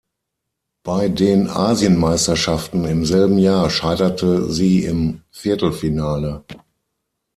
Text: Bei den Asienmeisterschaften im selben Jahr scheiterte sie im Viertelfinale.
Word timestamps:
Bei 0.81 1.09
den 1.09 1.47
Asienmeisterschaften 1.47 2.85
im 2.85 3.05
selben 3.05 3.37
Jahr 3.37 3.69
scheiterte 3.69 4.51
sie 4.51 4.83
im 4.83 5.21
Viertelfinale. 5.29 6.43